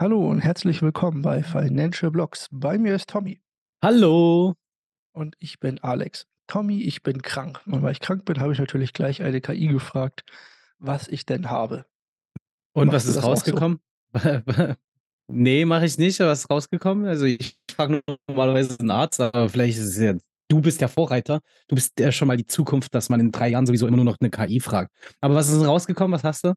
[0.00, 2.48] Hallo und herzlich willkommen bei Financial Blocks.
[2.50, 3.42] Bei mir ist Tommy.
[3.84, 4.54] Hallo.
[5.12, 6.26] Und ich bin Alex.
[6.46, 7.60] Tommy, ich bin krank.
[7.66, 10.24] Und weil ich krank bin, habe ich natürlich gleich eine KI gefragt,
[10.78, 11.84] was ich denn habe.
[12.72, 13.28] Und was Machst du ist auch so?
[13.28, 13.80] rausgekommen?
[15.32, 16.18] Ne, mache ich nicht.
[16.20, 17.04] Was ist rausgekommen?
[17.06, 20.14] Also, ich frage normalerweise 'n Arzt, aber vielleicht ist es ja
[20.48, 21.40] du bist der Vorreiter.
[21.68, 24.06] Du bist ja schon mal die Zukunft, dass man in 3 Jahren sowieso immer nur
[24.06, 24.90] noch 'ne KI fragt.
[25.20, 26.12] Aber was ist rausgekommen?
[26.12, 26.54] Was hast du?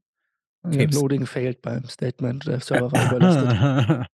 [0.72, 0.96] Krebs.
[0.96, 4.08] Loading failed beim Statement, der Server war überlastet.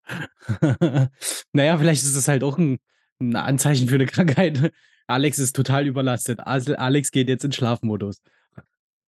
[1.54, 2.80] Na ja, vielleicht ist es halt auch 'n
[3.22, 4.72] 'n Anzeichen für 'ne Krankheit.
[5.08, 6.40] Alex ist total überlastet.
[6.42, 8.22] Alex geht jetzt in Schlafmodus.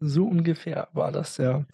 [0.00, 1.66] So ungefähr war das, ja.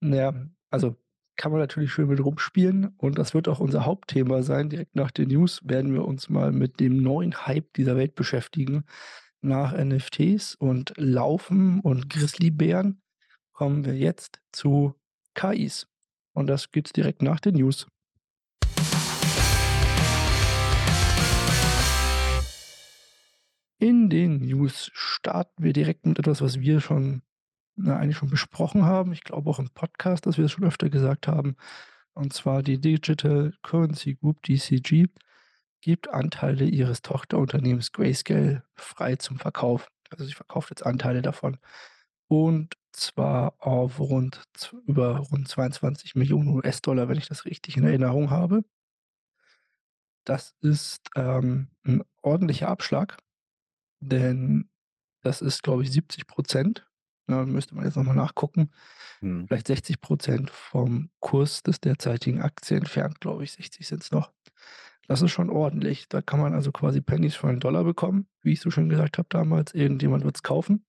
[0.00, 0.34] Na ja,
[0.70, 0.96] also,
[1.36, 4.68] kann man natürlich schön mit rumspielen und das wird auch unser Hauptthema sein.
[4.70, 8.84] Direkt nach den News werden wir uns mal mit dem neuen Hype dieser Welt beschäftigen.
[9.40, 13.02] Nach NFTs und Laufen und Grizzlybären
[13.52, 14.94] kommen wir jetzt zu
[15.34, 15.86] KIs.
[16.34, 17.86] Und das gibt's direkt nach den News.
[23.78, 27.22] In den News starten wir direkt mit etwas, was wir schon
[27.74, 29.12] na, eigentlich schon besprochen haben.
[29.12, 31.56] Ich glaube auch im Podcast, dass wir das schon öfter gesagt haben.
[32.14, 35.06] Und zwar die Digital Currency Group, DCG,
[35.80, 39.88] gibt Anteile ihres Tochterunternehmens Grayscale frei zum Verkauf.
[40.10, 41.58] Also, sie verkauft jetzt Anteile davon.
[42.28, 44.42] Und zwar auf rund
[44.86, 48.64] über rund 22.000.000 US-Dollar, wenn ich das richtig in Erinnerung habe.
[50.26, 53.16] Das ist, ähm, 'n ordentlicher Abschlag,
[54.00, 54.70] denn
[55.22, 56.86] das ist, glaube ich, 70 %.
[57.28, 58.70] Ne, müsste man jetzt noch mal nachgucken.
[59.22, 59.48] Mhm.
[59.48, 63.52] Vielleicht 60 % vom Kurs des derzeitigen Aktie entfernt, glaube ich.
[63.52, 64.32] 60 sind's noch.
[65.08, 66.08] Das ist schon ordentlich.
[66.08, 69.18] Da kann man also quasi Pennies für einen Dollar bekommen, wie ich so schön gesagt
[69.18, 69.74] habe damals.
[69.74, 70.86] Irgendjemand wird's kaufen,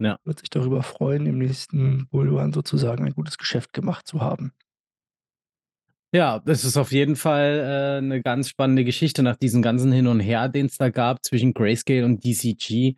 [0.00, 0.18] Ja.
[0.24, 4.52] wird sich darüber freuen, im nächsten Bullrun sozusagen ein gutes Geschäft gemacht zu haben.
[6.14, 10.06] Ja, das ist auf jeden Fall, äh, 'ne ganz spannende Geschichte nach diesem ganzen Hin
[10.06, 12.94] und Her, den's da gab zwischen Grayscale und DCG.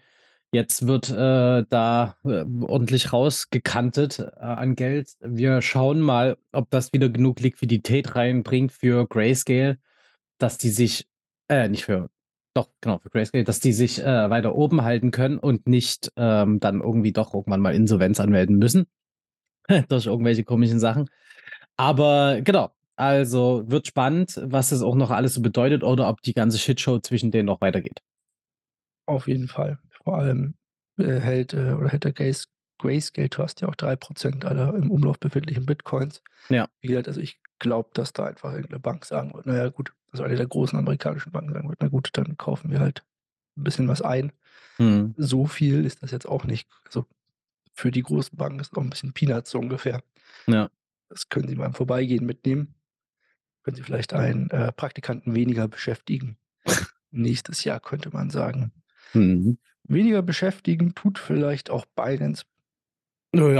[0.52, 5.10] Jetzt wird, äh, da, äh, ordentlich rausgekantet, äh, an Geld.
[5.20, 9.78] Wir schauen mal, ob das wieder genug Liquidität reinbringt für Grayscale,
[10.38, 11.08] dass die sich
[11.50, 12.10] äh, nicht für
[12.58, 16.60] doch, genau, für Grayscale, dass die sich, äh, weiter oben halten können und nicht, ähm,
[16.60, 18.86] dann irgendwie doch irgendwann mal Insolvenz anmelden müssen
[19.88, 21.08] durch irgendwelche komischen Sachen.
[21.76, 26.34] Aber genau, also, wird spannend, was das auch noch alles so bedeutet oder ob die
[26.34, 28.00] ganze Shitshow zwischen denen noch weitergeht.
[29.06, 29.78] Auf jeden Fall.
[30.02, 30.54] Vor allem,
[30.98, 32.48] äh, hält, äh oder hält der Gays
[32.78, 36.22] Grayscale Trust ja auch 3 % aller im Umlauf befindlichen Bitcoins.
[36.50, 36.68] Ja.
[36.82, 39.68] Wie gesagt, also, ich glaube, dass da einfach irgend 'ne Bank sagen wird: „Na ja,
[39.70, 43.04] gut“ also, eine der großen amerikanischen Banken sagen wird: „Na gut, dann kaufen wir halt
[43.58, 44.32] 'n bisschen was ein.“
[44.78, 45.14] Mhm.
[45.16, 46.68] So viel ist das jetzt auch nicht.
[46.86, 47.06] Also,
[47.74, 50.02] für die großen Banken ist auch 'n bisschen Peanuts so ungefähr.
[50.46, 50.68] Ja.
[51.10, 52.74] Das können sie mal im Vorbeigehen mitnehmen.
[53.64, 56.38] Können sie vielleicht einen, äh, Praktikanten weniger beschäftigen.
[57.12, 58.72] Nächstes Jahr könnte man sagen.
[59.14, 59.58] Mhm.
[59.84, 62.44] Weniger beschäftigen tut vielleicht auch Binance.
[63.34, 63.50] Na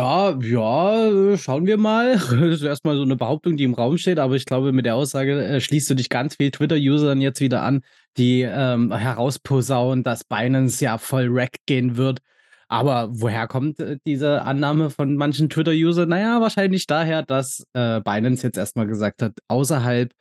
[0.40, 2.14] ja, äh, schauen wir mal.
[2.30, 4.86] Das ist erst mal so 'ne Behauptung, die im Raum steht, aber ich glaube, mit
[4.86, 7.82] der Aussage, äh, schließt du dich ganz viel Twitter-Usern jetzt wieder an,
[8.16, 12.20] die, ähm, herausposaunen, dass Binance ja voll Wreck gehen wird.
[12.68, 16.08] Aber woher kommt, äh, diese Annahme von manchen Twitter-Usern?
[16.08, 20.12] Na ja, wahrscheinlich daher, dass, äh, Binance jetzt erst mal gesagt hat, außerhalb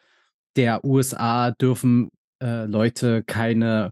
[0.58, 2.09] der USA dürfen,
[2.41, 3.90] Leute keine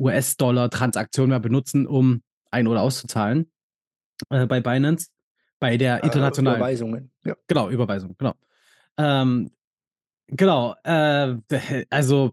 [0.00, 3.46] US-Dollar-Transaktionen mehr benutzen, um ein oder auszuzahlen,
[4.30, 5.08] äh, bei Binance.
[5.60, 7.36] Bei der Äh, internationalen Überweisungen, ja.
[7.46, 8.34] genau, Überweisung, genau.
[8.98, 9.50] Ähm,
[10.26, 11.36] genau, äh,
[11.90, 12.32] also,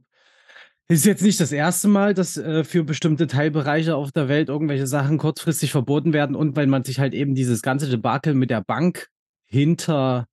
[0.88, 1.86] ist jetzt nicht das 1.
[1.86, 6.56] Mal, dass, äh, für bestimmte Teilbereiche auf der Welt irgendwelche Sachen kurzfristig verboten werden und
[6.58, 9.08] weil man sich halt eben dieses ganze Debakel mit der Bank
[9.46, 10.28] hinter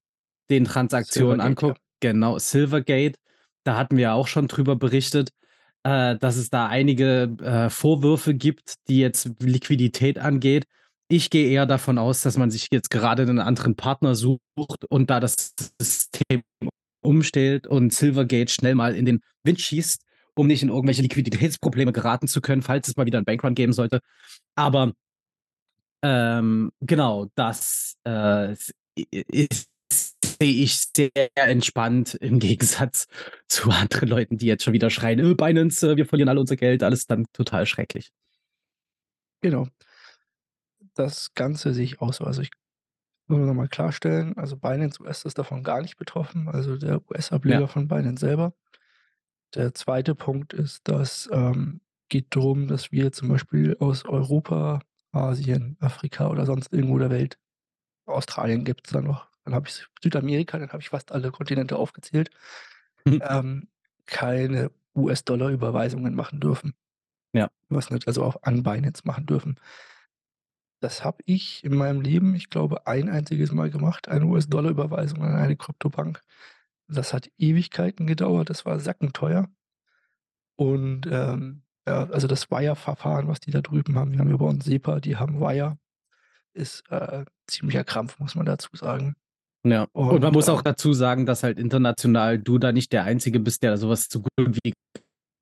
[0.51, 1.69] den Transaktionen Silvergate, ja.
[1.69, 1.81] anguckt.
[2.01, 3.19] Genau, Silvergate.
[3.65, 5.31] Da hatten wir ja auch schon drüber berichtet,
[5.85, 10.67] äh, dass es da einige, äh, Vorwürfe gibt, die jetzt Liquidität angeht.
[11.11, 15.09] Ich gehe eher davon aus, dass man sich jetzt gerade 'nen anderen Partner sucht und
[15.09, 16.43] da das System
[17.03, 20.03] umstellt und Silvergate schnell mal in den Wind schießt,
[20.35, 23.73] um nicht in irgendwelche Liquiditätsprobleme geraten zu können, falls es mal wieder 'n Bankrun geben
[23.73, 24.01] sollte.
[24.57, 24.93] Aber
[26.03, 29.49] ähm, genau, das, äh, sehe
[30.41, 33.07] ich sehr entspannt im Gegensatz
[33.49, 36.57] zu anderen Leuten, die jetzt schon wieder schreien: „Äh, Binance, äh, wir verlieren alle unser
[36.57, 38.11] Geld“, alles dann total schrecklich.
[39.43, 39.69] Genau.
[40.99, 42.25] Das Ganze sehe ich auch so.
[42.25, 42.51] Also, ich
[43.29, 47.01] will noch mal klarstellen, also, Binance US ist davon gar nicht betroffen, also, der
[47.47, 47.63] Ja.
[47.63, 48.55] US-Ableger von Binance selber.
[49.55, 50.15] Der 2.
[50.15, 51.81] Punkt ist, dass ähm,
[52.11, 54.81] geht drum, dass wir zum Beispiel aus Europa,
[55.13, 57.39] Asien, Afrika oder sonst irgendwo der Welt
[58.07, 62.31] Australien gibt's da noch, dann habe ich Südamerika, dann habe ich fast alle Kontinente aufgezählt,
[63.07, 63.21] Mhm.
[63.21, 63.69] ähm,
[64.07, 66.75] keine US-Dollar-Überweisungen machen dürfen.
[67.35, 67.49] Ja.
[67.71, 69.61] Was nicht also auch an Binance machen dürfen.
[70.81, 75.35] Das habe ich in meinem Leben, ich glaube, ein einziges Mal gemacht, eine US-Dollar-Überweisung an
[75.35, 76.23] eine Kryptobank.
[76.89, 79.49] Das hat Ewigkeiten gedauert, das war sackenteuer.
[80.57, 84.45] Und, ähm, ja, also das Wire-Verfahren, was die da drüben haben wir haben ja bei
[84.47, 85.79] uns SEPA, die haben Wire,
[86.55, 89.17] ist, äh, ziemlicher Krampf, muss man dazu sagen.
[89.65, 92.93] Ja, und man Und, muss auch ähm dazu sagen, dass halt international du da nicht
[92.93, 94.73] der Einzige bist, der so was so gut wie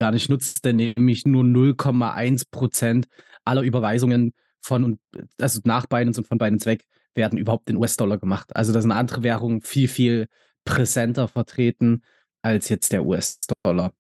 [0.01, 3.09] gar nicht nutzt, denn nämlich nur 0,1 %
[3.45, 4.33] aller Überweisungen
[4.67, 5.01] von und
[5.41, 6.85] also nach Binance und von Binance weg
[7.15, 8.55] werden überhaupt in US-Dollar gemacht.
[8.55, 10.27] Also, da sind andere Währungen viel, viel
[10.65, 12.03] präsenter vertreten
[12.43, 13.93] als jetzt der US-Dollar.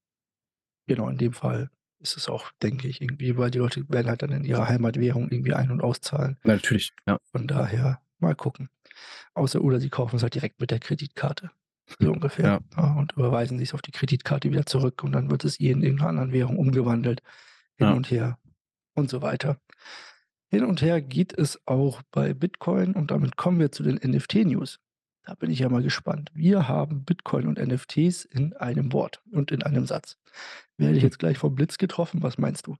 [0.88, 1.70] Genau, in dem Fall
[2.00, 5.30] ist es auch, denke ich, irgendwie weil die Leute werden halt dann in ihrer Heimatwährung
[5.30, 6.36] irgendwie ein und auszahlen.
[6.44, 7.18] Natürlich, ja.
[7.32, 8.68] Von daher mal gucken.
[9.34, 11.50] Außer oder sie kaufen es halt direkt mit der Kreditkarte,
[12.00, 12.92] so ungefähr, Ja.
[12.98, 16.00] und überweisen sie's auf die Kreditkarte wieder zurück und dann wird es eh in irgend
[16.02, 17.22] 'ner anderen Währung umgewandelt,
[17.76, 18.38] hin und her
[18.94, 19.58] und so weiter.
[20.56, 24.80] Hin und her geht es auch bei Bitcoin und damit kommen wir zu den NFT-News.
[25.22, 26.30] Da bin ich ja mal gespannt.
[26.32, 30.16] Wir haben Bitcoin und NFTs in einem Wort und in einem Satz.
[30.78, 32.22] Werde ich jetzt gleich vom Blitz getroffen?
[32.22, 32.78] Was meinst du?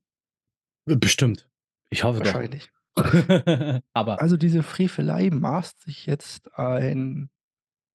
[0.87, 1.51] Bestimmt.
[1.91, 2.33] Ich hoffe doch.
[2.33, 2.71] Wahrscheinlich.
[3.93, 7.29] Aber Also, diese Frevelei maßt sich jetzt ein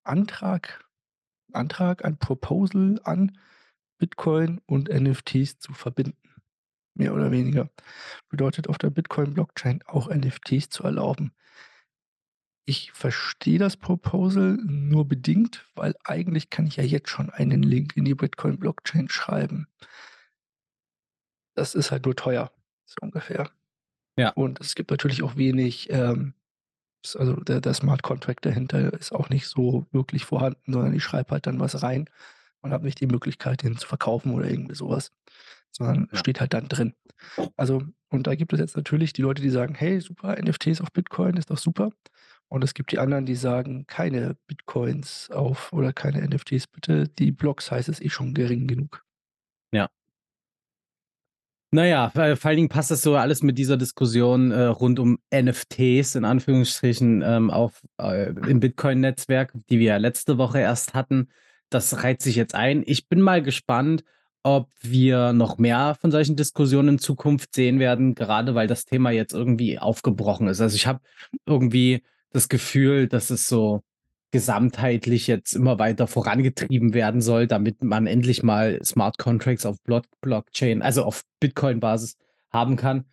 [0.03, 0.85] Antrag
[1.53, 3.35] Antrag, ein Proposal an,
[3.97, 6.30] Bitcoin und NFTs zu verbinden,
[7.01, 7.69] mehr oder weniger.
[8.30, 11.33] Bedeutet auf der Bitcoin-Blockchain auch NFTs zu erlauben.
[12.65, 17.98] Ich verstehe das Proposal nur bedingt, weil eigentlich kann ich ja jetzt schon einen Link
[17.98, 19.68] in die Bitcoin-Blockchain schreiben.
[21.56, 22.51] Das ist halt nur teuer,
[22.86, 23.50] so ungefähr.
[24.15, 24.30] Ja.
[24.30, 26.36] Und es gibt natürlich auch wenig, ähm
[27.15, 31.31] also der der Smart Contract dahinter ist auch nicht so wirklich vorhanden, sondern ich schreibe
[31.31, 32.07] halt dann was rein
[32.62, 35.12] und habe nicht die Möglichkeit, den zu verkaufen oder irgendwie so was,
[35.71, 36.19] sondern Ja.
[36.19, 36.94] steht halt dann drin.
[37.57, 40.91] Also und da gibt es jetzt natürlich die Leute, die sagen: „Hey, super, NFTs auf
[40.91, 41.91] Bitcoin ist doch super.“
[42.50, 47.31] Und es gibt die anderen, die sagen: „Keine Bitcoins auf oder keine NFTs bitte, die
[47.31, 49.03] Block-Size ist eh schon gering genug.“
[49.73, 49.89] Ja.
[51.74, 55.00] Na ja, weil vor allen Dingen passt das so alles mit dieser Diskussion, äh, rund
[55.00, 60.94] um NFTs in Anführungsstrichen, ähm, auf äh, im Bitcoin-Netzwerk, die wir ja letzte Woche erst
[60.94, 61.29] hatten.
[61.69, 62.83] Das reiht sich jetzt ein.
[62.85, 64.03] Ich bin mal gespannt,
[64.43, 69.11] ob wir noch mehr von solchen Diskussionen in Zukunft sehen werden, gerade weil das Thema
[69.11, 70.61] jetzt irgendwie aufgebrochen ist.
[70.61, 70.99] Also, ich habe
[71.45, 73.83] irgendwie das Gefühl, dass es so
[74.31, 80.05] gesamtheitlich jetzt immer weiter vorangetrieben werden soll, damit man endlich mal Smart Contracts auf Block
[80.21, 82.17] Blockchain, also auf Bitcoin-Basis
[82.49, 83.05] haben kann.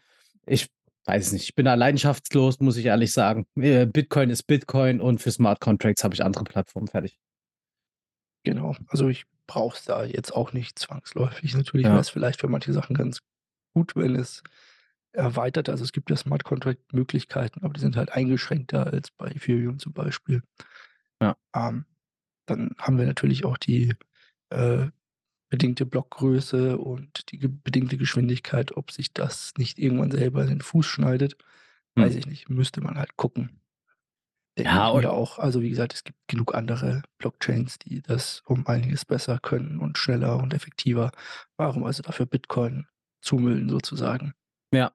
[0.46, 0.68] Ich
[1.04, 1.44] weiß es nicht.
[1.44, 3.46] Ich bin da leidenschaftslos, muss ich ehrlich sagen.
[3.56, 7.18] Äh, Bitcoin ist Bitcoin und für Smart Contracts habe ich andere Plattformen, fertig.
[8.44, 8.76] Genau.
[8.88, 11.54] Also, ich brauche es da jetzt auch nicht zwangsläufig.
[11.56, 11.92] Natürlich Ja.
[11.92, 13.20] wäre es vielleicht für manche Sachen ganz
[13.74, 14.44] gut, wenn es
[15.14, 19.78] erweitert also, es gibt ja Smart Contract-Möglichkeiten, aber die sind halt eingeschränkter als bei Ethereum
[19.80, 20.42] zum Beispiel.
[21.20, 21.38] Ja.
[21.54, 21.84] Ähm,
[22.46, 23.94] dann haben wir natürlich auch die,
[24.50, 24.88] äh,
[25.50, 28.76] bedingte Blockgröße und die ge bedingte Geschwindigkeit.
[28.76, 31.36] Ob sich das nicht irgendwann selber in den Fuß schneidet,
[31.96, 32.18] weiß Mhm.
[32.18, 32.50] ich nicht.
[32.50, 33.60] Müsste man halt gucken.
[34.64, 35.38] Ja, mir auch.
[35.38, 39.98] Also, wie gesagt, es gibt genug andere Blockchains, die das um einiges besser können und
[39.98, 41.10] schneller und effektiver.
[41.56, 42.86] Warum also dafür Bitcoin
[43.20, 44.34] zumüllen sozusagen?
[44.72, 44.92] Ja.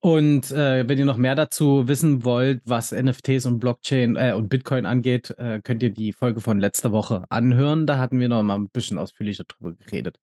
[0.00, 4.48] Und, äh, wenn ihr noch mehr dazu wissen wollt, was NFTs und Blockchain äh, und
[4.50, 7.86] Bitcoin angeht, äh, könnt ihr die Folge von letzter Woche anhören.
[7.86, 10.18] Da hatten wir noch mal 'n bisschen ausführlicher drüber geredet.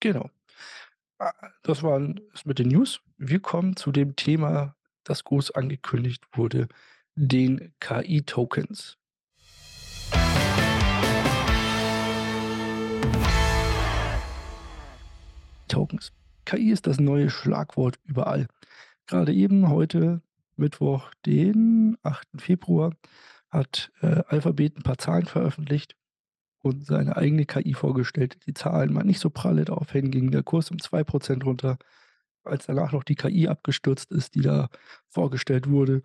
[0.00, 0.30] Genau.
[1.18, 3.00] Ah, das waren es mit den News.
[3.18, 6.68] Wir kommen zu dem Thema, das groß angekündigt wurde,
[7.14, 8.96] den KI-Tokens.
[15.68, 16.12] Tokens.
[16.44, 18.46] KI ist das neue Schlagwort überall.
[19.06, 20.22] Gerade eben heute,
[20.56, 22.40] Mittwoch, den 8.
[22.40, 22.92] Februar,
[23.50, 25.96] hat, äh, Alphabet 'n paar Zahlen veröffentlicht
[26.62, 28.38] und seine eigene KI vorgestellt.
[28.46, 31.78] Die Zahlen waren nicht so pralle, daraufhin ging der Kurs um 2 % runter.
[32.44, 34.68] Als danach noch die KI abgestürzt ist, die da
[35.08, 36.02] vorgestellt wurde,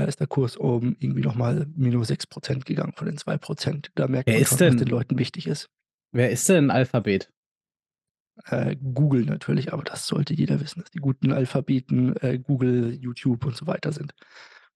[0.00, 3.38] äh, ist der Kurs um irgendwie noch mal minus 6 % gegangen von den 2
[3.38, 3.90] %.
[3.94, 5.68] Da merkt Wer man schon, was den Leuten wichtig ist.
[6.12, 7.30] wer ist denn Alphabet?
[8.44, 13.46] Äh, Google natürlich, aber das sollte jeder wissen, dass die guten Alphabeten, äh, Google, YouTube
[13.46, 14.14] und so weiter sind.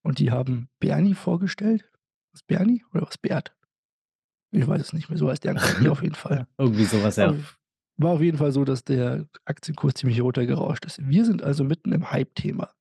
[0.02, 1.84] Und die haben Bernie vorgestellt.
[2.32, 3.54] Was Bernie oder was Bert?
[4.52, 5.52] Ich weiß es nicht mehr, so heißt KI
[5.88, 6.46] auf jeden Fall.
[6.58, 7.34] Irgendwie so was, ja.
[7.96, 11.06] War auf jeden Fall so, dass der Aktienkurs ziemlich runtergerauscht ist.
[11.06, 12.72] Wir sind also mitten im Hype-Thema.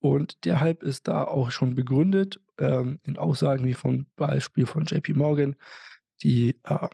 [0.00, 4.84] Und der Hype ist da auch schon begründet, ähm, in Aussagen wie von Beispiel von
[4.84, 5.56] JP Morgan,
[6.22, 6.88] die, äh,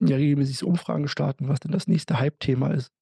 [0.00, 2.92] ja regelmäßig Umfragen starten, was denn das nächste Hype-Thema ist.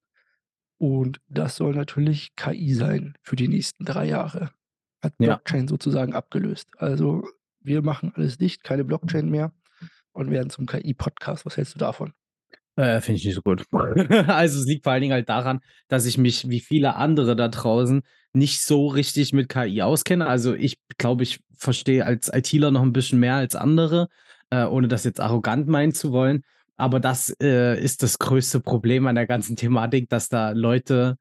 [0.78, 4.50] Und das soll natürlich KI sein für die nächsten 3 Jahre.
[5.02, 5.36] Hat Ja.
[5.36, 6.68] Blockchain sozusagen abgelöst.
[6.78, 7.24] Also,
[7.60, 9.52] wir machen alles dicht, keine Blockchain mehr
[10.12, 11.44] und werden zum KI-Podcast.
[11.46, 12.12] Was hältst du davon?
[12.76, 13.64] Äh, finde ich nicht so gut.
[14.28, 17.48] Also, es liegt vor allen Dingen halt daran, dass ich mich wie viele andere da
[17.48, 18.02] draußen
[18.34, 20.26] nicht so richtig mit KI auskenne.
[20.26, 24.08] Also, ich glaube, ich verstehe als ITler noch 'n bisschen mehr als andere,
[24.50, 26.42] äh, ohne das jetzt arrogant meinen zu wollen.
[26.76, 31.16] Aber das, äh, ist das größte Problem an der ganzen Thematik, dass da Leute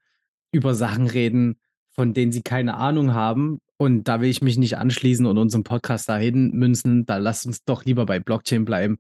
[0.52, 1.58] über Sachen reden,
[1.92, 3.60] von denen sie keine Ahnung haben.
[3.78, 7.06] Und da will ich mich nicht anschließen und unseren Podcast dahin münzen.
[7.06, 9.00] Da lasst uns doch lieber bei Blockchain bleiben,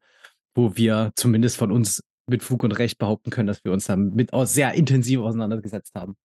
[0.55, 4.33] wo wir zumindest von uns mit Fug und Recht behaupten können, dass wir uns damit
[4.33, 6.15] auch sehr intensiv auseinandergesetzt haben.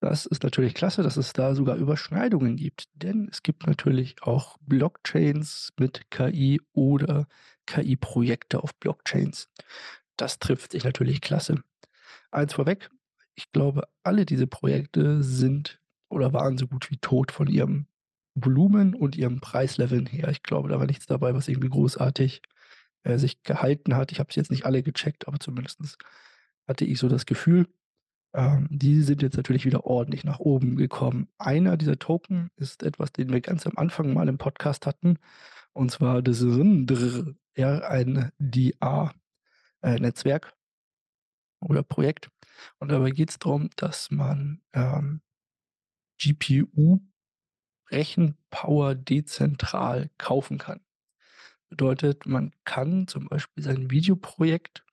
[0.00, 4.58] Das ist natürlich klasse, dass es da sogar Überschneidungen gibt, denn es gibt natürlich auch
[4.60, 7.26] Blockchains mit KI oder
[7.66, 9.48] KI-Projekte auf Blockchains.
[10.16, 11.62] Das trifft sich natürlich klasse.
[12.30, 12.90] Eins vorweg,
[13.34, 17.86] ich glaube, alle diese Projekte sind oder waren so gut wie tot von ihrem
[18.34, 20.28] Volumen und ihrem Preisleveln her.
[20.28, 22.42] Ich glaube, da war nichts dabei, was irgendwie großartig,
[23.04, 24.12] äh, sich gehalten hat.
[24.12, 25.96] Ich habe es jetzt nicht alle gecheckt, aber zumindest
[26.68, 27.66] hatte ich so das Gefühl.
[28.36, 31.28] Ähm, die sind jetzt natürlich wieder ordentlich nach oben gekommen.
[31.38, 35.18] Einer dieser Token ist etwas, den wir ganz am Anfang mal im Podcast hatten,
[35.72, 39.12] und zwar das RNDR, R-N-D-A,
[39.80, 40.40] äh,
[41.60, 42.30] oder Projekt.
[42.78, 45.22] Und dabei geht's drum, dass man, ähm,
[46.18, 47.00] GPU
[47.90, 50.80] Rechenpower dezentral kaufen kann.
[51.68, 54.85] Bedeutet, man kann zum Beispiel sein Videoprojekt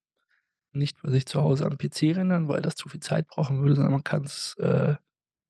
[0.75, 3.75] nicht bei sich zu Hause am PC rendern, weil das zu viel Zeit brauchen würde,
[3.75, 4.95] sondern man kann's äh,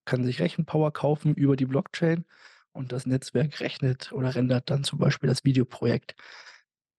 [0.06, 2.25] kann sich Rechenpower kaufen über die Blockchain
[2.74, 6.15] und das Netzwerk rechnet oder rendert dann zum Beispiel das Videoprojekt.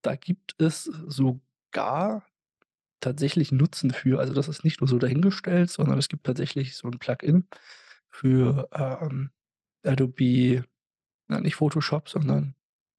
[0.02, 2.26] Da gibt es sogar
[3.00, 4.20] tatsächlich Nutzen für.
[4.20, 7.48] Also, das ist nicht nur so dahingestellt, sondern es gibt tatsächlich so 'n Plugin
[8.10, 9.30] für, ähm,
[9.84, 10.64] Adobe
[11.28, 12.56] na, nicht Photoshop, sondern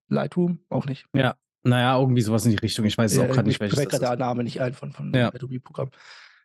[0.10, 1.08] Lightroom, auch nicht.
[1.16, 2.86] Ja, na ja, irgendwie so was in die Richtung.
[2.86, 4.16] Ich weiß Ja, auch mir nicht, welches das grad der.
[4.18, 5.30] Name nicht ein von von dem Ja.
[5.34, 5.92] Adobe-Programm,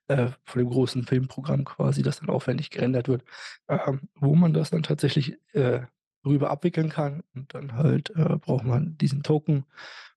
[0.08, 3.24] äh, von dem großen Filmprogramm quasi, das dann aufwendig gerendert wird,
[3.68, 5.82] ähm, wo man das dann tatsächlich, äh,
[6.26, 9.64] rüber abwickeln kann und dann halt, äh, braucht man diesen Token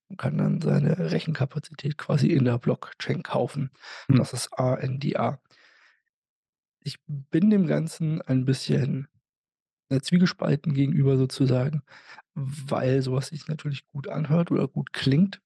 [0.09, 3.71] und kann dann seine Rechenkapazität quasi in der Blockchain kaufen.
[4.09, 4.17] Hm.
[4.17, 5.39] Das ist RNDA.
[6.81, 9.07] Ich bin dem Ganzen ein bisschen,
[9.89, 11.83] äh, zwiegespalten gegenüber sozusagen,
[12.35, 15.41] weil so was sich natürlich gut anhört oder gut klingt.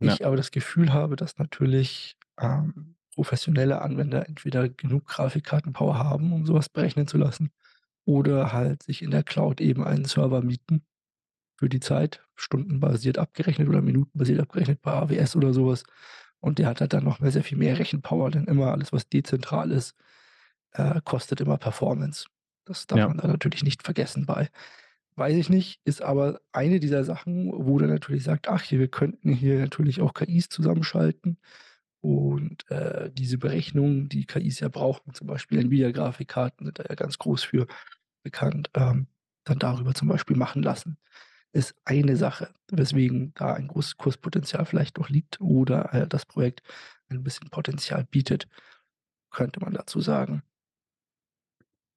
[0.00, 0.14] Ja.
[0.14, 6.46] Ich aber das Gefühl habe, dass natürlich, ähm, professionelle Anwender entweder genug Grafikkarten-Power haben, um
[6.46, 7.50] so was berechnen zu lassen
[8.06, 10.82] oder halt sich in der Cloud eben einen Server mieten
[11.58, 15.84] für die Zeit, stundenbasiert abgerechnet oder minutenbasiert abgerechnet bei AWS oder so was.
[16.40, 19.08] Und der hat halt dann noch mal sehr viel mehr Rechenpower, denn immer alles, was
[19.08, 19.94] dezentral ist,
[20.72, 22.26] äh, kostet immer Performance.
[22.66, 23.08] Das darf Ja.
[23.08, 24.48] man da natürlich nicht vergessen bei.
[25.16, 28.88] Weiß ich nicht, ist aber eine dieser Sachen, wo der natürlich sagt: „Ach, hier, wir
[28.88, 31.38] könnten hier natürlich auch KIs zusammenschalten
[32.00, 37.18] und, äh, diese Berechnungen, die KIs ja brauchen, zum Beispiel Nvidia-Grafikkarten sind da ja ganz
[37.18, 37.66] groß für
[38.24, 39.08] bekannt, ähm,
[39.44, 40.98] dann darüber zum Beispiel machen lassen.“
[41.52, 46.62] Ist eine Sache, weswegen da ein großes Kurspotenzial vielleicht noch liegt oder, äh, das Projekt
[47.10, 48.48] ein bisschen Potenzial bietet,
[49.32, 50.42] könnte man dazu sagen.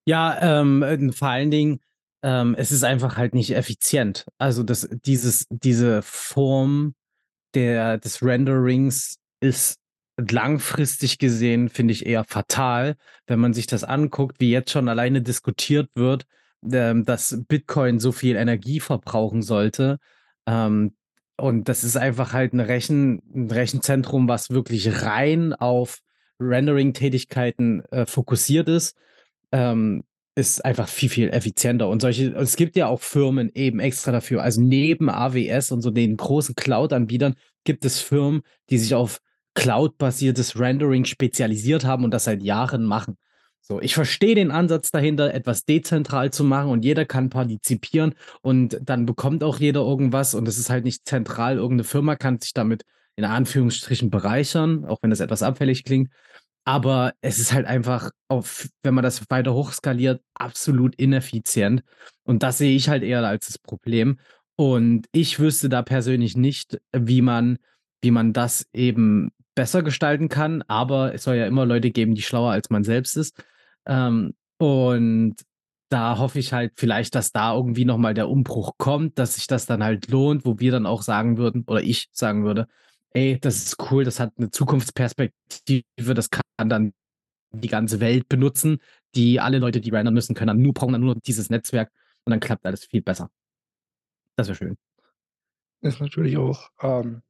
[0.08, 1.80] Ja, ähm, äh, vor allen Dingen,
[2.24, 4.26] ähm, es ist einfach halt nicht effizient.
[4.40, 6.96] Also, das dieses diese Form
[7.56, 9.78] der des Renderings ist
[10.18, 12.96] langfristig gesehen, finde ich, eher fatal,
[13.28, 16.26] wenn man sich das anguckt, wie jetzt schon alleine diskutiert wird,
[16.72, 20.00] ähm, dass Bitcoin so viel Energie verbrauchen sollte.
[20.48, 20.96] Ähm,
[21.38, 26.00] und das ist einfach halt 'n Rechen 'n Rechenzentrum, was wirklich rein auf
[26.40, 28.96] Rendering-Tätigkeiten, äh, fokussiert ist,
[29.52, 30.04] ähm,
[30.36, 31.90] ist einfach viel, viel effizienter.
[31.90, 34.42] Und solche es gibt ja auch Firmen eben extra dafür.
[34.44, 37.36] Also, neben AWS und so den großen Cloud-Anbietern
[37.66, 39.20] gibt es Firmen, die sich auf
[39.56, 43.18] Cloud-basiertes Rendering spezialisiert haben und das seit Jahren machen.
[43.62, 48.78] So, ich verstehe den Ansatz dahinter, etwas dezentral zu machen und jeder kann partizipieren und
[48.84, 51.56] dann bekommt auch jeder irgendwas und es ist halt nicht zentral.
[51.58, 52.84] Irgend 'ne Firma kann sich damit
[53.16, 56.10] in Anführungsstrichen bereichern, auch wenn das etwas abfällig klingt.
[56.68, 61.84] Aber es ist halt einfach auf wenn man das weiter hochskaliert, absolut ineffizient.
[62.24, 64.20] Und das sehe ich halt eher als das Problem.
[64.56, 67.58] Und ich wüsste da persönlich nicht, wie man
[68.02, 72.22] wie man das eben besser gestalten kann, aber es soll ja immer Leute geben, die
[72.22, 73.42] schlauer als man selbst ist.
[73.86, 75.36] Ähm, und
[75.90, 79.48] da hoffe ich halt vielleicht, dass da irgendwie noch mal der Umbruch kommt, dass sich
[79.48, 82.68] das dann halt lohnt, wo wir dann auch sagen würden oder ich sagen würde:
[83.14, 86.94] „Ey, das ist cool, das hat 'ne Zukunftsperspektive, das kann dann
[87.54, 88.80] die ganze Welt benutzen.
[89.16, 91.92] Die alle Leute, die rendern müssen, können dann nur brauchen dann nur dieses Netzwerk
[92.26, 93.30] und dann klappt alles viel besser.“
[94.40, 94.78] Das wäre schön.
[95.84, 97.24] Ist natürlich auch, ähm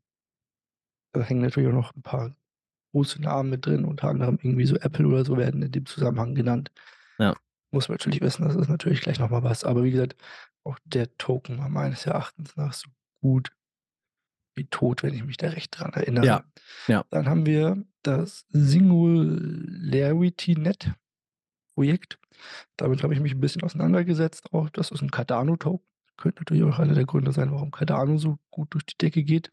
[1.16, 2.36] da hängen natürlich auch noch 'n paar
[2.94, 6.36] große Namen mit drin, unter anderem irgendwie so Apple oder so werden in dem Zusammenhang
[6.36, 6.72] genannt.
[7.20, 7.34] Ja.
[7.74, 9.64] Muss man natürlich wissen, das ist natürlich gleich noch mal was.
[9.64, 10.16] Aber wie gesagt,
[10.64, 12.90] auch der Token war meines Erachtens nach so
[13.22, 13.52] gut
[14.56, 16.26] wie tot, wenn ich mich da recht dran erinnere.
[16.28, 16.44] Ja,
[16.88, 17.04] ja.
[17.12, 20.94] Dann haben wir das Singularity-Net
[21.76, 22.20] Projekt.
[22.78, 24.70] Damit habe ich mich 'n bisschen auseinandergesetzt auch.
[24.72, 25.88] Das ist 'n Cardano-Token.
[26.18, 29.52] Könnte natürlich auch einer der Gründe sein, warum Cardano so gut durch die Decke geht.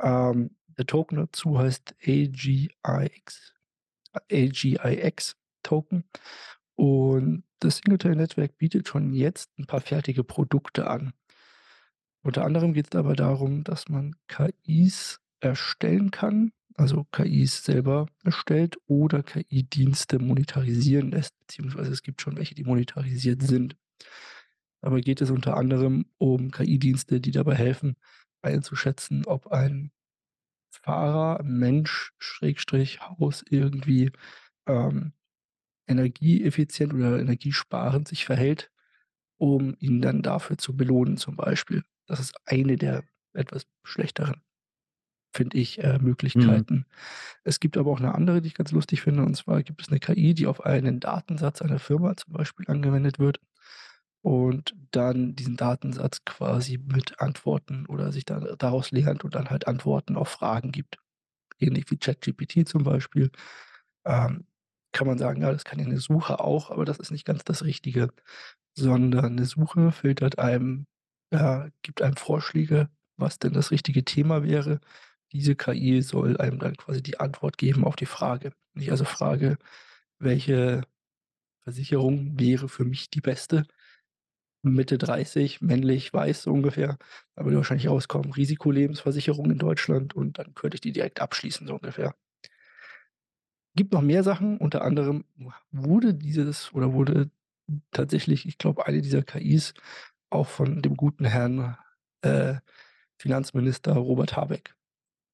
[0.00, 3.52] Ähm, der Token dazu heißt AGIX
[4.32, 6.04] AGIX-Token.
[6.76, 11.12] Und das Singletary-Netzwerk bietet schon jetzt 'n paar fertige Produkte an.
[12.22, 19.22] Unter anderem geht's dabei darum, dass man KIs erstellen kann, also KIs selber erstellt oder
[19.22, 23.76] KI-Dienste monetarisieren lässt, beziehungsweise es gibt schon welche, die monetarisiert sind.
[24.80, 27.96] Dabei geht es unter anderem um KI-Dienste, die dabei helfen,
[28.40, 29.90] einzuschätzen, ob ein
[30.70, 34.10] Fahrer, Mensch, Schrägstrich Haus irgendwie,
[34.66, 35.12] ähm,
[35.88, 38.70] energieeffizient oder energiesparend sich verhält,
[39.38, 41.84] um ihn dann dafür zu belohnen zum Beispiel.
[42.12, 44.42] Das ist eine der etwas schlechteren,
[45.34, 45.98] finde ich, äh,
[46.34, 46.64] Mhm.
[46.66, 46.86] Möglichkeiten.
[47.44, 49.90] Es gibt aber auch 'ne andere, die ich ganz lustig finde, und zwar gibt es
[49.90, 53.40] 'ne KI, die auf einen Datensatz einer Firma zum Beispiel angewendet wird
[54.22, 59.68] und dann diesen Datensatz quasi mit Antworten oder sich da daraus lernt und dann halt
[59.68, 60.98] Antworten auf Fragen gibt.
[61.60, 63.30] Ähnlich wie ChatGPT zum Beispiel.
[64.06, 64.46] Ähm,
[64.92, 67.44] kann man sagen, ja, das kann ja 'ne Suche auch, aber das ist nicht ganz
[67.44, 68.10] das Richtige,
[68.76, 70.86] sondern 'ne Suche filtert einem
[71.32, 74.80] äh, gibt einem Vorschläge, was denn das richtige Thema wäre.
[75.32, 78.52] Diese KI soll einem dann quasi die Antwort geben auf die Frage.
[78.74, 79.58] Wenn ich also frage:
[80.20, 80.82] „Welche
[81.64, 83.66] Versicherung wäre für mich die beste?“
[84.62, 86.98] Mitte 30, männlich, weiß so ungefähr,
[87.36, 91.74] da würde wahrscheinlich rauskommen: „Risikolebensversicherung in Deutschland“, und dann könnte ich die direkt abschließen, so
[91.76, 92.14] ungefähr.
[93.76, 95.24] Gibt noch mehr Sachen, unter anderem
[95.70, 97.30] wurde dieses oder wurde
[97.90, 99.72] tatsächlich, ich glaube, eine dieser KIs
[100.32, 101.76] auch von dem guten Herrn,
[102.22, 102.56] äh,
[103.18, 104.76] Finanzminister Robert Habeck,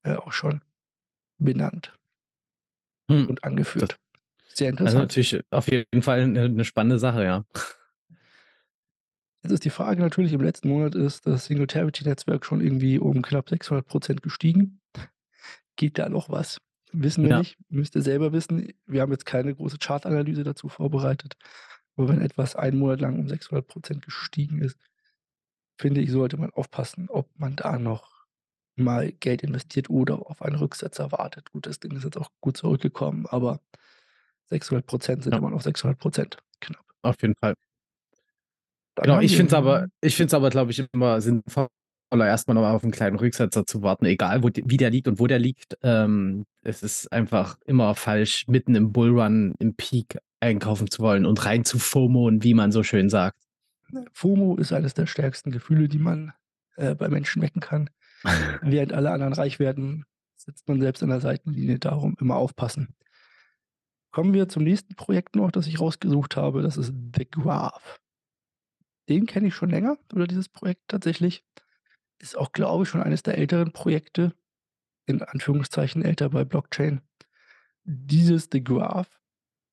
[0.05, 0.63] äh, auch schon
[1.39, 1.97] benannt
[3.11, 3.25] Hm.
[3.29, 3.99] und angeführt.
[4.55, 5.03] Sehr also, interessant.
[5.03, 7.45] natürlich auf jeden Fall 'ne 'ne spannende Sache, ja.
[9.45, 13.49] Jetzt ist die Frage natürlich im letzten Monat ist das Singularity-Netzwerk schon irgendwie um knapp
[13.49, 14.81] 600 % gestiegen.
[15.77, 16.59] Geht da noch was?
[16.93, 17.39] Wissen wir Ja.
[17.39, 18.73] nicht, müsst ihr selber wissen.
[18.87, 21.37] Wir haben jetzt keine große Chartanalyse dazu vorbereitet.
[21.99, 24.77] Aber wenn etwas einen Monat lang um 600 % gestiegen ist
[25.81, 28.27] finde ich, sollte man aufpassen, ob man da noch
[28.77, 31.53] mal Geld investiert oder auf einen Rücksetzer wartet.
[31.53, 33.61] Gut, das Ding ist jetzt auch gut zurückgekommen, aber
[34.51, 35.39] 600 % sind Ja.
[35.39, 36.85] immer noch 600 %, knapp.
[37.05, 37.55] Auf jeden Fall.
[38.97, 41.69] Dann Genau, ich finde es aber ich finde es aber, glaube ich, immer sinnvoller,
[42.11, 45.09] erst mal noch mal auf 'n kleinen Rücksetzer zu warten, egal wo wie der liegt
[45.09, 45.77] und wo der liegt.
[45.83, 51.45] Ähm, es ist einfach immer falsch, mitten im Bullrun im Peak einkaufen zu wollen und
[51.45, 53.39] rein zu FOMOen, wie man so schön sagt.
[53.91, 56.33] Ne, FOMO ist eines der stärksten Gefühle, die man,
[56.77, 57.91] äh, bei Menschen wecken kann.
[58.63, 60.05] Während alle anderen reich werden,
[60.37, 62.95] sitzt man selbst an der Seitenlinie, darum immer aufpassen.
[64.11, 68.01] Kommen wir zum nächsten Projekt noch, das ich rausgesucht habe, das ist The Graph.
[69.09, 71.45] Den kenne ich schon länger oder dieses Projekt tatsächlich.
[72.19, 74.35] Ist auch, glaube ich, schon eines der älteren Projekte,
[75.07, 77.01] in Anführungszeichen älter bei Blockchain.
[77.85, 79.09] Dieses The Graph,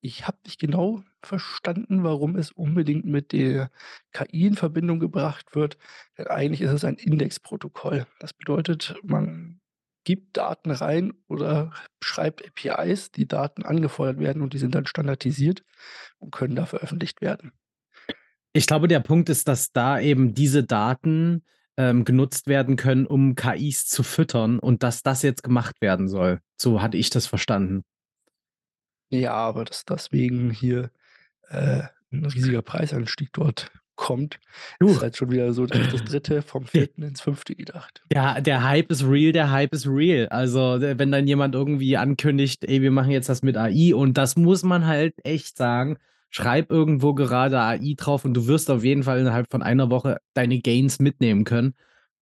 [0.02, 3.72] ich habe nicht genau verstanden, warum es unbedingt mit der
[4.12, 5.78] KI in Verbindung gebracht wird,
[6.18, 8.06] denn eigentlich ist es ein Indexprotokoll.
[8.20, 9.60] Das bedeutet, man
[10.04, 15.64] gibt Daten rein oder schreibt APIs, die Daten angefordert werden und die sind dann standardisiert
[16.20, 17.52] und können da veröffentlicht werden.
[18.54, 21.44] Ich glaube, der Punkt ist, dass da eben diese Daten,
[21.78, 26.40] ähm, genutzt werden können, um KIs zu füttern und dass das jetzt gemacht werden soll.
[26.60, 27.84] So hatte ich das verstanden.
[29.12, 30.90] Ja, aber dass deswegen hier,
[31.50, 34.40] äh, 'n riesiger Preisanstieg dort kommt,
[34.80, 36.42] Du ist halt schon wieder so als das 3.
[36.42, 37.04] vom 4.
[37.04, 37.56] ins 5.
[37.56, 38.04] gedacht.
[38.12, 40.28] Ja, der Hype ist real, der Hype ist real.
[40.30, 44.36] Also, wenn dann jemand irgendwie ankündigt: „Ey, wir machen jetzt das mit AI“, und das
[44.36, 45.98] muss man halt echt sagen,
[46.36, 50.18] schreib irgendwo gerade AI drauf und du wirst auf jeden Fall innerhalb von einer Woche
[50.34, 51.76] deine Gains mitnehmen können.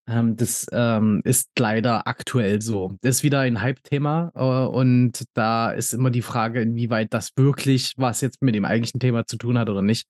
[0.08, 2.98] Ähm, das, ähm, ist leider aktuell so.
[3.04, 8.22] Ist wieder ein Hype-Thema, äh, und da ist immer die Frage, inwieweit das wirklich was
[8.22, 10.06] jetzt mit dem eigentlichen Thema zu tun hat oder nicht.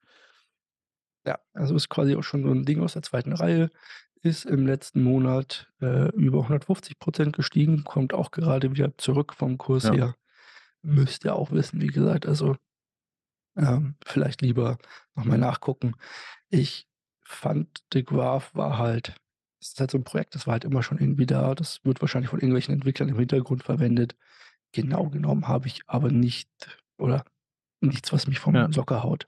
[1.25, 3.33] Ja, also ist quasi auch schon so 'n Ding aus der 2.
[3.33, 3.69] Reihe,
[4.21, 9.57] ist im letzten Monat, äh, über 150 % gestiegen, kommt auch gerade wieder zurück vom
[9.57, 9.91] Kurs Ja.
[9.91, 10.15] her.
[10.83, 12.57] Müsst ihr auch wissen, wie gesagt, also,
[13.57, 14.77] ähm, vielleicht lieber
[15.15, 15.95] noch mal nachgucken.
[16.49, 16.87] Ich
[17.25, 19.15] fand, de Graph war halt
[19.61, 21.55] das ist halt so 'n Projekt, das war halt immer schon irgendwie da.
[21.55, 24.15] Das wird wahrscheinlich von irgendwelchen Entwicklern im Hintergrund verwendet.
[24.73, 26.49] Genau genommen habe ich aber nicht
[26.99, 27.25] oder
[27.81, 28.71] nichts, was mich vom Ja.
[28.71, 29.27] Socker haut.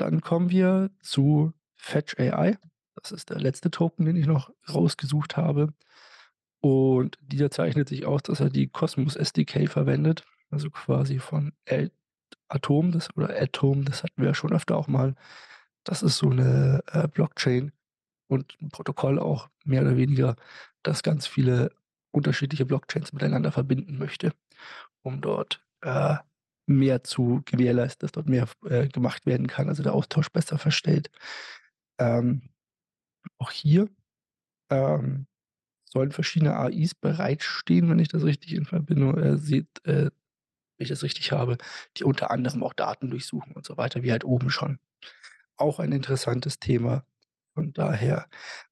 [0.00, 2.56] Dann kommen wir zu Fetch AI.
[2.94, 5.74] Das ist der letzte Token, den ich noch rausgesucht habe.
[6.60, 11.92] Und dieser zeichnet sich aus, dass er die Cosmos SDK verwendet, also quasi von L
[12.50, 15.14] Atom, das oder Atom, das hatten wir ja schon öfter auch mal.
[15.84, 17.72] Das ist so 'ne, äh, Blockchain
[18.28, 20.36] und 'n Protokoll auch mehr oder weniger,
[20.84, 21.72] das ganz viele
[22.12, 24.32] unterschiedliche Blockchains miteinander verbinden möchte,
[25.02, 26.16] um dort, äh,
[26.66, 31.10] mehr zu gewährleisten, dass dort mehr äh, gemacht werden kann, also der Austausch besser verstellt.
[32.00, 32.42] Ähm,
[33.38, 33.88] auch hier,
[34.70, 35.26] ähm,
[35.92, 40.10] sollen verschiedene AIs bereitstehen, wenn ich das richtig in Verbindung, äh, sieht äh,
[40.78, 41.58] wenn ich das richtig habe,
[41.96, 44.78] die unter anderem auch Daten durchsuchen und so weiter, wie halt oben schon.
[45.56, 47.04] Auch ein interessantes Thema
[47.54, 48.28] von daher.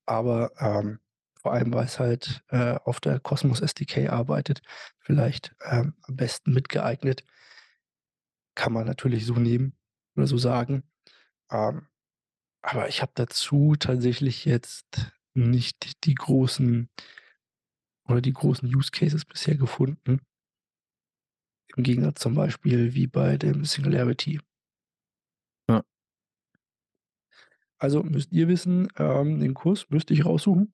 [0.07, 1.01] Aber, ähm,
[1.43, 4.63] vor allem, weil's halt, äh, auf der Cosmos SDK arbeitet,
[5.01, 7.25] vielleicht, ähm, am besten mit geeignet.
[8.57, 9.77] Kann man natürlich so nehmen
[10.17, 10.83] oder so sagen.
[11.51, 11.89] Ähm,
[12.63, 16.91] aber ich habe dazu tatsächlich jetzt nicht die großen
[18.09, 20.21] oder die großen Use Cases bisher gefunden.
[21.77, 24.41] Im Gegensatz zum Beispiel wie bei dem Singularity.
[25.69, 25.83] Ja.
[27.81, 30.73] Also, müsst ihr wissen, ähm, den Kurs müsste ich raussuchen.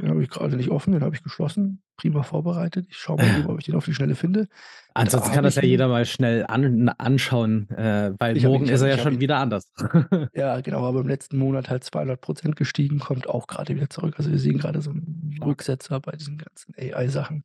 [0.00, 2.86] Den habe ich grade nicht offen, den habe ich geschlossen, prima vorbereitet.
[2.90, 4.48] Ich schaue mal ob ich den auf die Schnelle finde.
[4.94, 8.56] Da Ansonsten kann habe das ja jeder mal schnell an anschauen, äh, weil Ich habe
[8.56, 9.72] ihn morgen ist er ja schon ihn wieder anders.
[10.34, 14.14] Ja, genau, aber im letzten Monat halt 200 % gestiegen, kommt auch grade wieder zurück.
[14.18, 15.48] Also, wir sehen grade so 'n Stark.
[15.48, 17.44] Rücksetzer bei diesen ganzen AI-Sachen.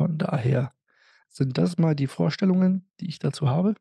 [0.00, 0.72] Von daher
[1.28, 3.74] sind das mal die Vorstellungen, die ich dazu habe,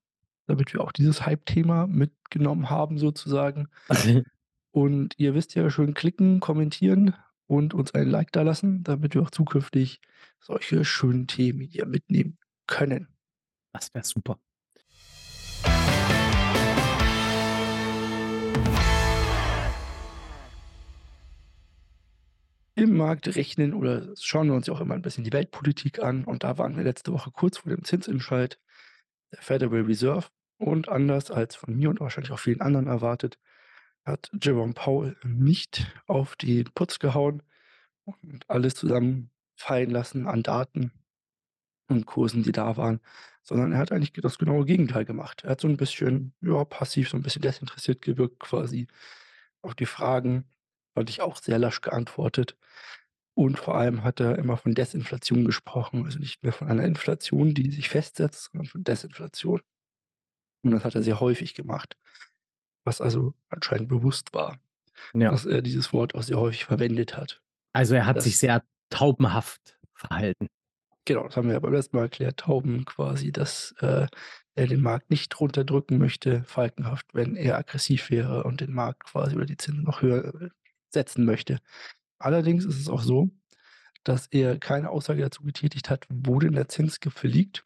[0.47, 3.69] damit wir auch dieses Hype-Thema mitgenommen haben sozusagen.
[4.71, 7.15] Und ihr wisst ja, schön klicken, kommentieren
[7.47, 10.01] und uns ein Like dalassen, damit wir auch zukünftig
[10.41, 13.07] solche schönen Themen hier mitnehmen können.
[13.71, 14.39] Das wäre super.
[22.79, 26.23] Im Markt rechnen oder schauen wir uns ja auch immer 'n bisschen die Weltpolitik an.
[26.23, 28.57] Und da waren wir letzte Woche kurz vor dem Zinsentscheid
[29.33, 30.27] der Federal Reserve.
[30.59, 33.39] Und anders als von mir und wahrscheinlich auch vielen anderen erwartet,
[34.05, 37.43] hat Jerome Powell nicht auf den Putz gehauen
[38.05, 40.91] und alles zusammenfallen lassen an Daten
[41.89, 43.01] und Kursen, die da waren,
[43.43, 45.43] sondern er hat eigentlich das genaue Gegenteil gemacht.
[45.45, 48.87] Er hat so 'n bisschen, ja, passiv so 'n bisschen desinteressiert gewirkt quasi
[49.63, 50.45] auf die Fragen,
[50.93, 52.57] fand ich auch sehr lasch geantwortet.
[53.35, 57.53] Und vor allem hat er immer von Desinflation gesprochen, also nicht mehr von einer Inflation,
[57.53, 59.61] die sich festsetzt, sondern von Desinflation.
[60.63, 61.95] Und das hat er sehr häufig gemacht,
[62.85, 64.59] was also anscheinend bewusst war,
[65.13, 65.31] Ja.
[65.31, 67.41] dass er dieses Wort auch sehr häufig verwendet hat.
[67.71, 70.47] Also, er hat sich Das sehr taubenhaft verhalten.
[71.05, 74.07] Genau, das haben wir ja beim letzten Mal erklärt, Tauben quasi, dass, äh,
[74.55, 79.35] er den Markt nicht runterdrücken möchte, falkenhaft, wenn er aggressiv wäre und den Markt quasi
[79.35, 80.49] oder die Zinsen noch höher,
[80.93, 81.59] setzen möchte.
[82.17, 83.29] Allerdings ist es auch so,
[84.03, 87.65] dass er keine Aussage dazu getätigt hat, wo denn der Zinsgipfel liegt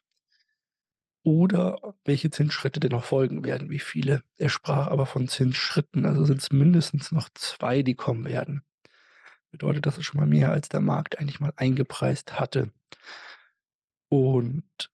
[1.22, 4.22] oder welche Zinsschritte denn noch folgen werden, wie viele.
[4.36, 8.62] Er sprach aber von Zinsschritten, also sind's mindestens noch 2, die kommen werden.
[9.50, 12.70] Bedeutet, das ist schon mal mehr, als der Markt eigentlich mal eingepreist hatte.
[14.08, 14.90] Und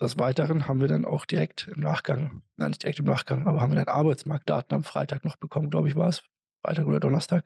[0.00, 3.60] des Weiteren haben wir dann auch direkt im Nachgang nein, nicht direkt im Nachgang, aber
[3.60, 6.22] haben wir dann Arbeitsmarktdaten am Freitag noch bekommen, glaube ich, war's.
[6.62, 7.44] Freitag oder Donnerstag.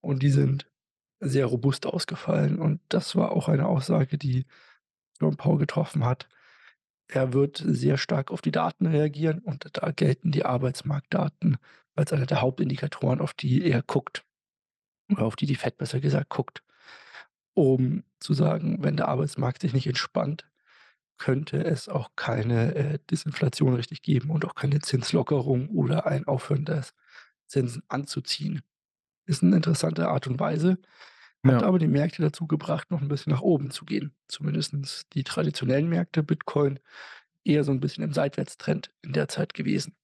[0.00, 0.66] Und die sind
[1.20, 4.46] sehr robust ausgefallen und das war auch eine Aussage, die
[5.20, 6.28] Jerome Powell getroffen hat.
[7.08, 11.58] Er wird sehr stark auf die Daten reagieren und da gelten die Arbeitsmarktdaten
[11.94, 14.24] als einer der Hauptindikatoren, auf die er guckt
[15.10, 16.62] oder auf die die Fed besser gesagt guckt,
[17.54, 20.46] um zu sagen, wenn der Arbeitsmarkt sich nicht entspannt,
[21.18, 26.64] könnte es auch keine, äh, Disinflation richtig geben und auch keine Zinslockerung oder ein Aufhören
[26.64, 26.94] des
[27.46, 28.62] Zinsen anzuziehen.
[29.30, 30.76] Ist 'ne interessante Art und Weise,
[31.44, 31.64] hat Ja.
[31.64, 34.12] aber die Märkte dazu gebracht, noch 'n bisschen nach oben zu gehen.
[34.28, 34.74] Zumindest
[35.14, 36.80] die traditionellen Märkte, Bitcoin
[37.44, 39.94] eher so 'n bisschen im Seitwärtstrend in der Zeit gewesen.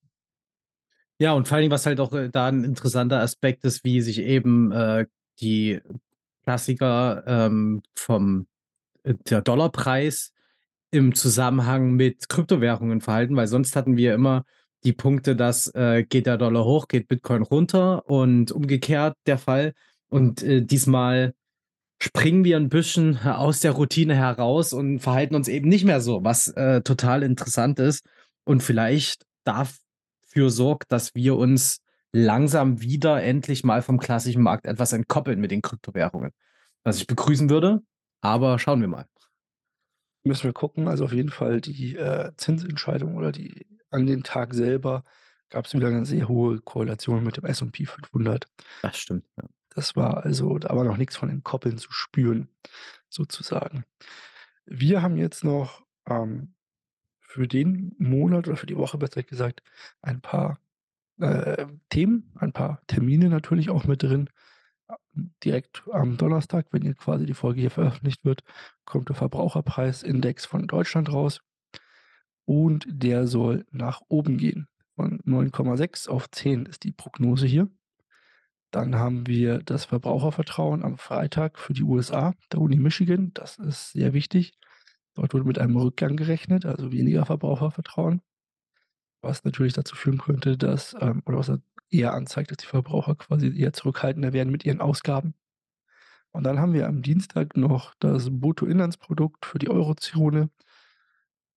[1.21, 4.03] Ja, und vor allen Dingen, was halt auch, äh, da 'n interessanter Aspekt ist, wie
[4.03, 5.07] sich eben, äh,
[5.41, 5.81] die
[6.45, 8.47] Klassiker, ähm, vom
[9.05, 10.33] äh, der Dollarpreis
[10.93, 14.45] im Zusammenhang mit Kryptowährungen verhalten, weil sonst hatten wir immer
[14.85, 19.73] die Punkte, dass, äh, geht der Dollar hoch, geht Bitcoin runter und umgekehrt der Fall.
[20.09, 21.35] Und, äh, diesmal
[22.03, 26.25] springen wir 'n bisschen aus der Routine heraus und verhalten uns eben nicht mehr so,
[26.25, 28.07] was, äh, total interessant ist
[28.45, 31.81] und vielleicht dafür sorgt, dass wir uns
[32.13, 36.33] langsam wieder endlich mal vom klassischen Markt etwas entkoppeln mit den Kryptowährungen.
[36.85, 37.83] Was ich begrüßen würde,
[38.23, 39.07] aber schauen wir mal.
[40.27, 40.89] Müssen wir gucken.
[40.89, 43.65] Also, auf jeden Fall die, äh, Zinsentscheidung oder die
[43.97, 45.05] an den Tag selber
[45.51, 48.49] gab's wieder 'ne sehr hohe Korrelation mit dem S&P 500.
[48.83, 49.45] Das stimmt, ja.
[49.71, 52.49] Das war also da war noch nix von Entkoppeln zu spüren,
[53.11, 53.85] sozusagen.
[54.67, 56.55] Wir haben jetzt noch, ähm,
[57.21, 59.63] für den Monat oder für die Woche besser gesagt,
[60.03, 60.61] ein paar,
[61.21, 64.31] äh, Themen, ein paar Termine natürlich auch mit drin.
[65.45, 68.43] Direkt am Donnerstag, wenn hier quasi die Folge hier veröffentlicht wird,
[68.87, 71.41] kommt der Verbraucherpreisindex von Deutschland raus.
[72.47, 74.69] Und der soll nach oben gehen.
[74.95, 77.69] Von 9,6 auf 10 ist die Prognose hier.
[78.71, 83.33] Dann haben wir das Verbrauchervertrauen am Freitag für die USA, der Uni Michigan.
[83.35, 84.59] Das ist sehr wichtig.
[85.15, 88.23] Dort wurde mit einem Rückgang gerechnet, also weniger Verbrauchervertrauen.
[89.23, 91.53] Was natürlich dazu führen könnte, dass, ähm oder was
[91.91, 95.35] eher anzeigt, dass die Verbraucher quasi eher zurückhaltender werden mit ihren Ausgaben.
[96.33, 100.51] Und dann haben wir am Dienstag noch das Bruttoinlandsprodukt für die Eurozone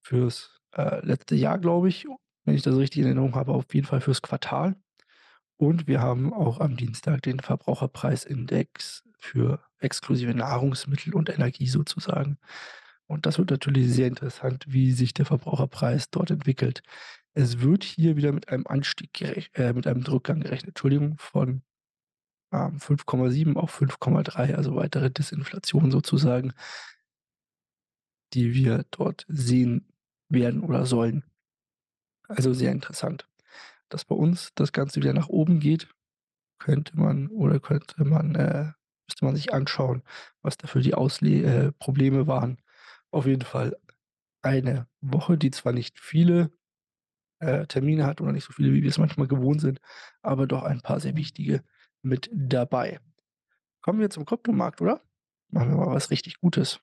[0.01, 2.07] fürs, äh, letzte Jahr, glaube ich,
[2.45, 4.75] wenn ich das richtig in Erinnerung habe, auf jeden Fall fürs Quartal.
[5.57, 12.37] Und wir haben auch am Dienstag den Verbraucherpreisindex für exklusive Nahrungsmittel und Energie sozusagen.
[13.07, 16.81] Und das wird natürlich sehr interessant, wie sich der Verbraucherpreis dort entwickelt.
[17.33, 21.61] Es wird hier wieder mit einem Anstieg äh, mit einem Rückgang gerechnet, Entschuldigung, von,
[22.53, 26.53] ähm, 5,7 auf 5,3, also weitere Disinflation sozusagen
[28.33, 29.87] die wir dort sehen
[30.29, 31.23] werden oder sollen.
[32.27, 33.27] Also, sehr interessant.
[33.89, 35.89] Dass bei uns das Ganze wieder nach oben geht,
[36.59, 38.71] könnte man oder könnte man äh,
[39.07, 40.03] müsste man sich anschauen,
[40.43, 42.61] was dafür die Ausle äh, Probleme waren.
[43.11, 43.75] Auf jeden Fall
[44.41, 46.51] eine Woche, die zwar nicht viele,
[47.39, 49.79] äh, Termine hat oder nicht so viele, wie wir es manchmal gewohnt sind,
[50.21, 51.63] aber doch ein paar sehr wichtige
[52.01, 52.99] mit dabei.
[53.81, 55.01] Kommen wir zum Kryptomarkt, oder?
[55.49, 56.79] Machen wir mal was richtig Gutes.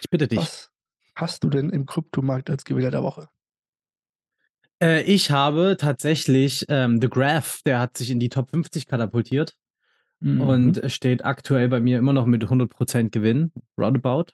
[0.00, 0.38] Ich bitte dich.
[0.38, 0.69] Was
[1.16, 3.28] hast du denn im Kryptomarkt als Gewinner der Woche?
[4.82, 9.54] Äh, ich habe tatsächlich, ähm, The Graph, der hat sich in die Top 50 katapultiert
[10.22, 10.76] Mhm.
[10.76, 14.32] und steht aktuell bei mir immer noch mit 100 % Gewinn, roundabout.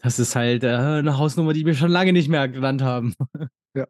[0.00, 3.14] Das ist halt, äh, 'ne Hausnummer, die wir schon lange nicht mehr genannt haben.
[3.76, 3.86] Ja.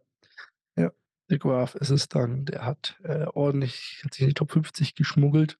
[0.78, 0.92] Ja,
[1.28, 2.46] The Graph ist es dann.
[2.46, 5.58] Der hat, äh, ordentlich hat sich in die Top 50 geschmuggelt.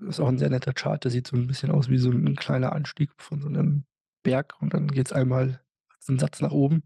[0.00, 2.36] Ist auch 'n sehr netter Chart, der sieht so 'n bisschen aus wie so 'n
[2.36, 3.84] kleiner Anstieg von so 'nem
[4.24, 5.62] Berg und dann geht's einmal
[6.00, 6.84] so 'n Satz nach oben.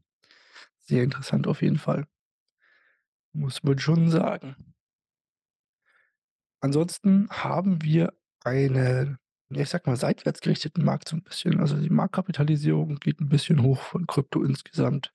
[0.81, 2.07] Sehr interessant auf jeden Fall.
[3.35, 4.75] Muss man schon sagen.
[6.63, 8.13] Ansonsten haben wir
[8.45, 9.19] einen,
[9.51, 11.61] ja, ich sage mal, seitwärts gerichteten Markt so 'n bisschen.
[11.61, 15.13] Also, die Marktkapitalisierung geht 'n bisschen hoch von Krypto insgesamt.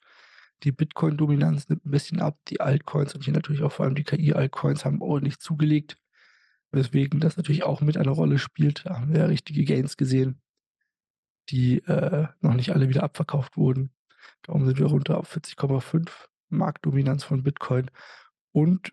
[0.63, 2.37] Die Bitcoin-Dominanz nimmt 'n bisschen ab.
[2.47, 5.97] Die Altcoins und hier natürlich auch vor allem die KI-Altcoins haben ordentlich zugelegt,
[6.71, 8.85] weswegen das natürlich auch mit eine Rolle spielt.
[8.85, 10.41] Da haben wir ja richtige Gains gesehen
[11.49, 13.91] die, äh, noch nicht alle wieder abverkauft wurden.
[14.43, 17.89] Darum sind wir runter auf 40,5 Marktdominanz von Bitcoin.
[18.51, 18.91] Und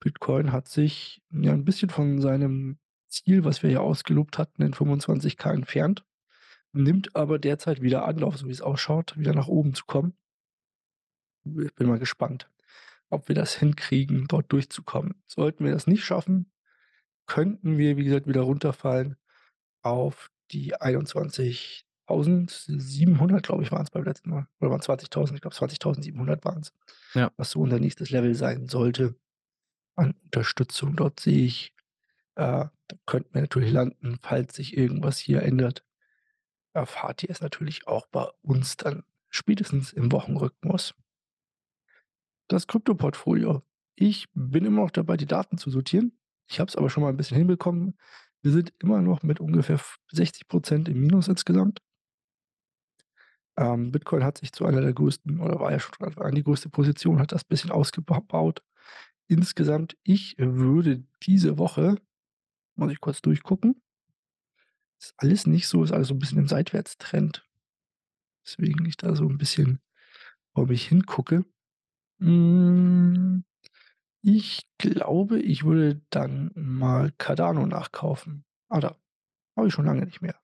[0.00, 4.74] Bitcoin hat sich, ja, 'n bisschen von seinem Ziel, was wir ja ausgelobt hatten, in
[4.74, 6.04] 25.000 entfernt,
[6.72, 10.16] nimmt aber derzeit wieder Anlauf, so wie's ausschaut, wieder nach oben zu kommen.
[11.44, 12.50] Ich bin mal gespannt,
[13.08, 15.22] ob wir das hinkriegen, dort durchzukommen.
[15.26, 16.52] Sollten wir das nicht schaffen,
[17.26, 19.16] könnten wir, wie gesagt, wieder runterfallen
[19.82, 24.46] auf die 21.700, glaube ich, waren's beim letzten Mal.
[24.60, 25.34] Oder waren's 20.000?
[25.36, 26.72] Ich glaube, 20.700 waren's,
[27.14, 27.30] Ja.
[27.36, 29.14] was so unser nächstes Level sein sollte
[29.96, 30.96] an Unterstützung.
[30.96, 31.74] Dort sehe ich
[32.36, 35.84] äh, da könnten wir natürlich landen, falls sich irgendwas hier ändert.
[36.74, 40.94] Erfahrt ihr es natürlich auch bei uns dann spätestens im Wochenrhythmus.
[42.48, 43.62] Das Kryptoportfolio.
[43.96, 46.18] Ich bin immer noch dabei, die Daten zu sortieren.
[46.48, 47.98] Ich habe es aber schon mal 'n bisschen hinbekommen.
[48.44, 51.80] Wir sind immer noch mit ungefähr f 60 % im Minus insgesamt.
[53.58, 56.68] Ähm, Bitcoin hat sich zu einer der größten oder war ja schon von die größte
[56.68, 58.62] Position, hat das bisschen ausgeba baut.
[59.28, 61.96] Insgesamt, ich würde diese Woche
[62.76, 63.80] muss ich kurz durchgucken
[65.02, 67.44] ist alles nicht so ist alles so 'n bisschen im Seitwärtstrend.
[68.46, 69.80] Deswegen ich da so 'n bisschen
[70.54, 71.44] vor mich hingucke.
[72.20, 73.44] Hm,
[74.36, 78.44] ich glaube, ich würde dann mal Cardano nachkaufen.
[78.68, 78.96] Ah, da
[79.56, 80.36] habe ich schon lange nicht mehr.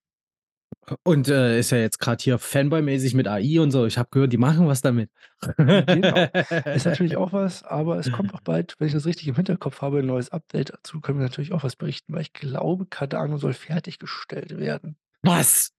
[1.02, 3.86] Und, äh, ist ja jetzt grad hier Fanboy-mäßig mit AI und so.
[3.86, 5.10] Ich habe gehört, die machen was damit.
[5.56, 6.26] Genau.
[6.74, 9.80] Ist natürlich auch was, aber es kommt auch bald, wenn ich das richtig im Hinterkopf
[9.82, 10.70] habe, 'n neues Update.
[10.70, 14.96] Dazu können wir natürlich auch was berichten, weil ich glaube, Cardano soll fertiggestellt werden.
[15.22, 15.70] Was?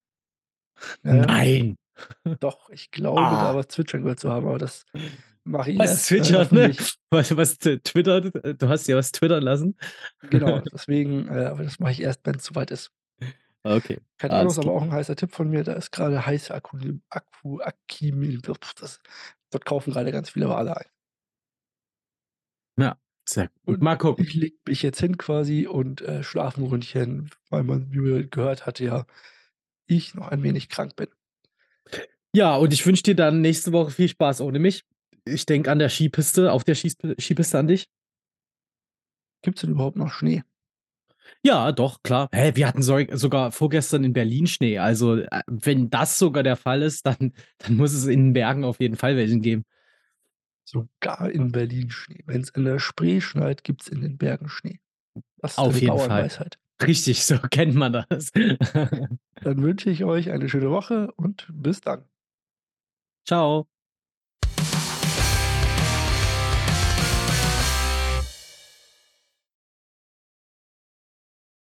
[1.04, 1.14] Ja.
[1.14, 1.76] Nein.
[2.40, 3.56] Doch, ich glaube, da Ah.
[3.56, 4.86] was zwitschern gehört zu haben, aber das
[5.46, 6.74] mache ich Was äh, zwitschert, ne?
[7.12, 8.34] Was was twittert?
[8.62, 9.78] Du hast dir was twittern lassen?
[10.30, 12.92] Genau, deswegen äh, aber das mache ich erst, wenn's soweit ist.
[13.66, 14.74] Okay, Cardano ist alles klar.
[14.74, 15.64] aber auch 'n heißer Tipp von mir.
[15.64, 16.78] Da ist grade heiße Akku
[17.10, 19.00] Akku Akimil das
[19.52, 20.86] dort kaufen grade ganz viele Wale ein.
[22.78, 23.82] Ja, sehr gut.
[23.82, 24.26] Mal gucken.
[24.26, 28.30] ich lege mich jetzt hin quasi und, äh, schlafe 'n Ründchen, weil man wie man
[28.30, 29.06] gehört hat, ja,
[29.88, 31.10] ich noch ein wenig krank bin.
[32.34, 34.84] Ja, und ich wünsche dir dann nächste Woche viel Spaß ohne mich.
[35.26, 37.88] Ich denke an der Skipiste auf der Skipiste an dich.
[39.42, 40.44] Gibt's denn überhaupt noch Schnee?
[41.44, 42.30] Ja, doch, klar.
[42.32, 44.80] Hä, wir hatten sog sogar vorgestern in Berlin Schnee.
[44.80, 48.64] Also, äh, wenn das sogar der Fall ist, dann dann muss es in den Bergen
[48.64, 49.66] auf jeden Fall welchen geben.
[50.64, 52.24] Sogar in Berlin Schnee.
[52.26, 54.80] Wenn's in der Spree schneit, gibt's in den Bergen Schnee.
[55.38, 56.08] Das ist Auf jeden Fall.
[56.08, 56.58] Bauernweisheit.
[56.82, 58.32] Richtig, so kennt man das.
[58.32, 62.06] Dann wünsche ich euch eine schöne Woche und bis dann.
[63.26, 63.68] Tschau.